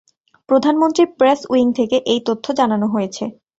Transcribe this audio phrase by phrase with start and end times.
[0.49, 3.23] প্রধানমন্ত্রীর press wing থেকে এই তথ্য জানানো হয়েছে।